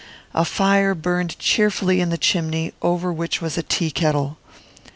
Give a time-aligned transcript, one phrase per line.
[0.33, 4.39] A fire burned cheerfully in the chimney, over which was a tea kettle.